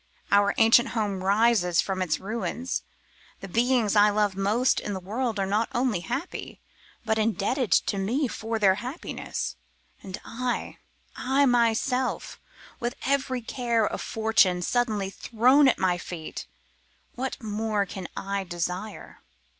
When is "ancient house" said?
0.57-1.21